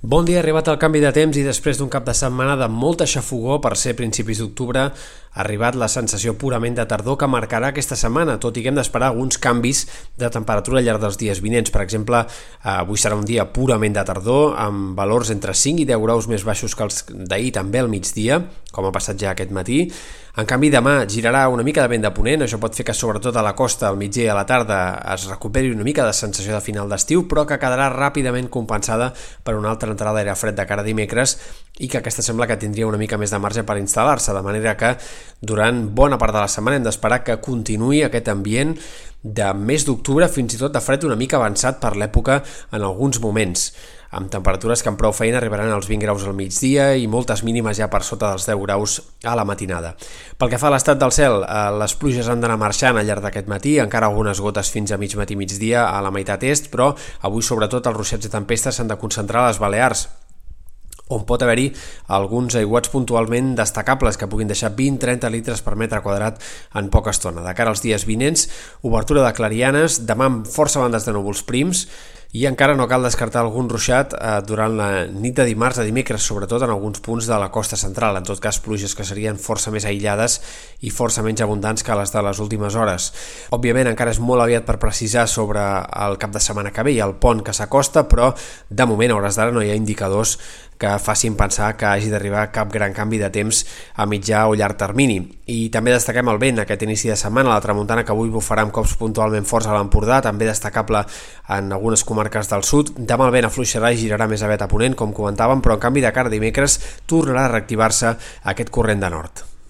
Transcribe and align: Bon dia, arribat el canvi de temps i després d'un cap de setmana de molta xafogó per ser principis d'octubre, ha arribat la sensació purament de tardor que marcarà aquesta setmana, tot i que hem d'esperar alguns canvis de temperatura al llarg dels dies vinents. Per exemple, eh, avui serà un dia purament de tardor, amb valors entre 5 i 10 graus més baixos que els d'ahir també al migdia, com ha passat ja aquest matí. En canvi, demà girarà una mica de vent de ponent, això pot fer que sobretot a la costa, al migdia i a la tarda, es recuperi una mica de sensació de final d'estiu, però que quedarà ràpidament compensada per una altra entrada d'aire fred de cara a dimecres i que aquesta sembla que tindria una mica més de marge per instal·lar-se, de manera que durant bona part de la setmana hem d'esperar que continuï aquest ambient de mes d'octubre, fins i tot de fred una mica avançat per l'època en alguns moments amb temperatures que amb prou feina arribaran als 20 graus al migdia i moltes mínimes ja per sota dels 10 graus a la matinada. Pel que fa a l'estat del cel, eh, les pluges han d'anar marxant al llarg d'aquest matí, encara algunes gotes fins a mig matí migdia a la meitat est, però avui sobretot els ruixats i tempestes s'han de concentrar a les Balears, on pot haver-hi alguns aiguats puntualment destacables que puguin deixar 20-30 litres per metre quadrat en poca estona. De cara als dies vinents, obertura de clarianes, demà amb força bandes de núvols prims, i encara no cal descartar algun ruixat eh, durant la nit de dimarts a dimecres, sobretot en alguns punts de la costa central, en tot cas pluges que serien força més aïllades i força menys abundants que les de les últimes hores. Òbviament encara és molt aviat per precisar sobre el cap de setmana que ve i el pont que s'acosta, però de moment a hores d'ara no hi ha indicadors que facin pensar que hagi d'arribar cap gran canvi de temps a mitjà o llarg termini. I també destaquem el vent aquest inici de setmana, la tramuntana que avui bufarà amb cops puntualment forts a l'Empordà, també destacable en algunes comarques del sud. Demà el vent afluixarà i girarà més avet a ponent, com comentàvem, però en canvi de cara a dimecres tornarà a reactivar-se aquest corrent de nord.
Bon 0.00 0.24
dia, 0.24 0.38
arribat 0.40 0.64
el 0.72 0.78
canvi 0.80 1.02
de 1.04 1.10
temps 1.12 1.36
i 1.36 1.42
després 1.44 1.76
d'un 1.76 1.90
cap 1.92 2.06
de 2.06 2.14
setmana 2.16 2.54
de 2.56 2.64
molta 2.72 3.04
xafogó 3.04 3.58
per 3.60 3.74
ser 3.76 3.92
principis 3.98 4.38
d'octubre, 4.40 4.86
ha 5.30 5.44
arribat 5.44 5.76
la 5.78 5.88
sensació 5.88 6.34
purament 6.38 6.74
de 6.74 6.86
tardor 6.90 7.16
que 7.20 7.28
marcarà 7.30 7.70
aquesta 7.70 7.96
setmana, 7.98 8.38
tot 8.42 8.56
i 8.58 8.64
que 8.64 8.70
hem 8.72 8.78
d'esperar 8.78 9.12
alguns 9.12 9.38
canvis 9.38 9.84
de 10.18 10.30
temperatura 10.32 10.80
al 10.80 10.88
llarg 10.88 11.02
dels 11.04 11.18
dies 11.20 11.42
vinents. 11.42 11.70
Per 11.70 11.84
exemple, 11.84 12.24
eh, 12.26 12.70
avui 12.72 12.98
serà 12.98 13.14
un 13.18 13.24
dia 13.24 13.46
purament 13.54 13.94
de 13.94 14.04
tardor, 14.04 14.56
amb 14.58 14.98
valors 14.98 15.30
entre 15.30 15.54
5 15.54 15.84
i 15.84 15.86
10 15.86 16.02
graus 16.02 16.26
més 16.26 16.44
baixos 16.44 16.74
que 16.74 16.82
els 16.82 17.04
d'ahir 17.10 17.52
també 17.52 17.78
al 17.78 17.88
migdia, 17.88 18.42
com 18.72 18.86
ha 18.86 18.92
passat 18.94 19.18
ja 19.18 19.30
aquest 19.30 19.54
matí. 19.54 19.86
En 20.38 20.46
canvi, 20.46 20.70
demà 20.70 21.06
girarà 21.10 21.48
una 21.50 21.64
mica 21.66 21.82
de 21.82 21.90
vent 21.90 22.04
de 22.06 22.10
ponent, 22.14 22.42
això 22.42 22.58
pot 22.62 22.74
fer 22.74 22.84
que 22.86 22.94
sobretot 22.94 23.36
a 23.36 23.42
la 23.42 23.54
costa, 23.58 23.88
al 23.88 23.98
migdia 23.98 24.28
i 24.28 24.30
a 24.30 24.36
la 24.38 24.46
tarda, 24.46 24.78
es 25.14 25.26
recuperi 25.30 25.72
una 25.74 25.86
mica 25.86 26.06
de 26.06 26.12
sensació 26.14 26.54
de 26.54 26.62
final 26.62 26.88
d'estiu, 26.88 27.26
però 27.30 27.46
que 27.46 27.58
quedarà 27.58 27.90
ràpidament 27.90 28.48
compensada 28.48 29.12
per 29.44 29.56
una 29.58 29.70
altra 29.74 29.90
entrada 29.90 30.18
d'aire 30.18 30.38
fred 30.38 30.58
de 30.58 30.66
cara 30.66 30.82
a 30.82 30.86
dimecres 30.86 31.36
i 31.80 31.88
que 31.88 32.00
aquesta 32.00 32.24
sembla 32.24 32.46
que 32.46 32.58
tindria 32.60 32.88
una 32.88 33.00
mica 33.00 33.18
més 33.20 33.32
de 33.32 33.40
marge 33.42 33.64
per 33.66 33.78
instal·lar-se, 33.80 34.34
de 34.36 34.42
manera 34.44 34.76
que 34.76 34.94
durant 35.40 35.86
bona 35.96 36.18
part 36.20 36.36
de 36.36 36.42
la 36.44 36.50
setmana 36.52 36.80
hem 36.80 36.88
d'esperar 36.88 37.22
que 37.24 37.40
continuï 37.42 38.04
aquest 38.06 38.28
ambient 38.32 38.76
de 39.22 39.52
mes 39.56 39.84
d'octubre, 39.84 40.28
fins 40.32 40.56
i 40.56 40.60
tot 40.60 40.72
de 40.72 40.80
fred 40.84 41.04
una 41.08 41.18
mica 41.18 41.40
avançat 41.40 41.80
per 41.80 41.96
l'època 41.96 42.42
en 42.72 42.84
alguns 42.84 43.20
moments 43.20 43.70
amb 44.10 44.30
temperatures 44.30 44.82
que 44.82 44.90
amb 44.90 44.98
prou 44.98 45.12
feina 45.14 45.38
arribaran 45.38 45.70
als 45.70 45.86
20 45.88 46.02
graus 46.02 46.24
al 46.26 46.34
migdia 46.34 46.90
i 46.98 47.06
moltes 47.06 47.44
mínimes 47.46 47.78
ja 47.78 47.86
per 47.90 48.02
sota 48.02 48.32
dels 48.32 48.46
10 48.48 48.58
graus 48.64 48.96
a 49.22 49.36
la 49.38 49.44
matinada. 49.46 49.94
Pel 50.38 50.50
que 50.50 50.58
fa 50.58 50.66
a 50.68 50.74
l'estat 50.74 50.98
del 50.98 51.14
cel, 51.14 51.44
eh, 51.44 51.60
les 51.78 51.94
pluges 51.94 52.28
han 52.28 52.42
d'anar 52.42 52.58
marxant 52.58 52.98
al 52.98 53.06
llarg 53.06 53.22
d'aquest 53.22 53.46
matí, 53.46 53.78
encara 53.78 54.10
algunes 54.10 54.40
gotes 54.40 54.70
fins 54.70 54.90
a 54.90 54.98
mig 54.98 55.14
matí 55.16 55.36
migdia 55.36 55.86
a 55.88 56.00
la 56.02 56.10
meitat 56.10 56.42
est, 56.42 56.70
però 56.72 56.94
avui 57.22 57.42
sobretot 57.42 57.86
els 57.86 57.96
ruixats 57.96 58.26
i 58.26 58.30
tempestes 58.30 58.74
s'han 58.74 58.90
de 58.90 58.98
concentrar 58.98 59.44
a 59.44 59.52
les 59.52 59.62
Balears, 59.62 60.08
on 61.10 61.26
pot 61.28 61.42
haver-hi 61.42 61.70
alguns 62.08 62.56
aiguats 62.60 62.92
puntualment 62.92 63.54
destacables 63.58 64.16
que 64.16 64.30
puguin 64.30 64.50
deixar 64.50 64.72
20-30 64.76 65.30
litres 65.34 65.64
per 65.66 65.76
metre 65.76 66.02
quadrat 66.04 66.40
en 66.78 66.88
poca 66.90 67.14
estona. 67.14 67.44
De 67.46 67.54
cara 67.58 67.74
als 67.74 67.82
dies 67.84 68.06
vinents, 68.08 68.48
obertura 68.86 69.26
de 69.26 69.34
clarianes, 69.36 70.02
demà 70.06 70.30
amb 70.30 70.48
força 70.48 70.82
bandes 70.82 71.06
de 71.06 71.14
núvols 71.16 71.44
prims, 71.46 71.86
i 72.30 72.44
encara 72.46 72.76
no 72.78 72.86
cal 72.86 73.02
descartar 73.02 73.40
algun 73.42 73.66
ruixat 73.66 74.12
eh, 74.14 74.36
durant 74.46 74.76
la 74.78 74.90
nit 75.10 75.34
de 75.34 75.46
dimarts 75.48 75.80
a 75.82 75.86
dimecres, 75.86 76.22
sobretot 76.22 76.62
en 76.62 76.70
alguns 76.70 77.02
punts 77.02 77.26
de 77.26 77.38
la 77.42 77.50
costa 77.50 77.74
central, 77.80 78.20
en 78.20 78.26
tot 78.26 78.38
cas 78.42 78.60
pluges 78.62 78.94
que 78.94 79.06
serien 79.06 79.38
força 79.40 79.72
més 79.74 79.86
aïllades 79.88 80.38
i 80.86 80.94
força 80.94 81.24
menys 81.26 81.42
abundants 81.42 81.82
que 81.82 81.98
les 81.98 82.14
de 82.14 82.22
les 82.22 82.38
últimes 82.38 82.78
hores. 82.78 83.10
Òbviament 83.50 83.90
encara 83.90 84.14
és 84.14 84.22
molt 84.22 84.46
aviat 84.46 84.68
per 84.68 84.78
precisar 84.78 85.26
sobre 85.26 85.60
el 86.06 86.18
cap 86.22 86.30
de 86.30 86.42
setmana 86.44 86.70
que 86.70 86.86
ve 86.86 86.94
i 86.94 87.02
el 87.02 87.16
pont 87.18 87.42
que 87.42 87.56
s'acosta, 87.56 88.06
però 88.06 88.30
de 88.70 88.86
moment 88.86 89.10
a 89.10 89.18
hores 89.18 89.40
d'ara 89.40 89.50
no 89.50 89.66
hi 89.66 89.74
ha 89.74 89.80
indicadors 89.80 90.38
que 90.80 90.94
facin 90.98 91.36
pensar 91.36 91.74
que 91.76 91.84
hagi 91.84 92.08
d'arribar 92.10 92.46
cap 92.54 92.72
gran 92.72 92.94
canvi 92.96 93.20
de 93.20 93.28
temps 93.30 93.60
a 94.00 94.06
mitjà 94.08 94.46
o 94.48 94.56
llarg 94.56 94.78
termini. 94.80 95.18
I 95.52 95.68
també 95.74 95.92
destaquem 95.92 96.32
el 96.32 96.40
vent 96.40 96.62
aquest 96.62 96.86
inici 96.86 97.12
de 97.12 97.18
setmana, 97.20 97.52
la 97.52 97.60
tramuntana 97.60 98.06
que 98.06 98.14
avui 98.14 98.32
bufarà 98.32 98.64
amb 98.64 98.72
cops 98.72 98.96
puntualment 98.96 99.44
forts 99.44 99.68
a 99.68 99.76
l'Empordà, 99.76 100.22
també 100.24 100.48
destacable 100.48 101.04
en 101.52 101.70
algunes 101.76 102.04
comarques 102.08 102.48
del 102.48 102.64
sud. 102.64 102.94
Demà 102.96 103.28
el 103.28 103.36
vent 103.36 103.50
afluixarà 103.50 103.92
i 103.92 104.00
girarà 104.00 104.30
més 104.30 104.42
avet 104.46 104.64
a 104.64 104.70
ponent, 104.72 104.96
com 104.96 105.12
comentàvem, 105.12 105.60
però 105.60 105.76
en 105.76 105.84
canvi 105.84 106.06
de 106.06 106.16
cara 106.16 106.32
a 106.32 106.36
dimecres 106.38 106.80
tornarà 107.06 107.44
a 107.44 107.54
reactivar-se 107.58 108.16
aquest 108.54 108.72
corrent 108.72 109.04
de 109.04 109.12
nord. 109.12 109.50